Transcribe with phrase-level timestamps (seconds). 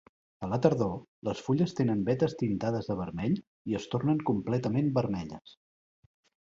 [0.45, 0.95] A la tardor,
[1.29, 3.39] les fulles tenen vetes tintades de vermell
[3.73, 5.59] i es tornen completament vermelles.